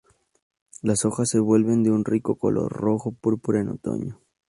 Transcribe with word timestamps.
Las 0.81 1.05
hojas 1.05 1.29
se 1.29 1.37
vuelven 1.39 1.83
de 1.83 1.91
un 1.91 2.03
rico 2.05 2.33
color 2.35 2.73
rojo-púrpura 2.73 3.59
en 3.61 3.69
otoño. 3.69 4.19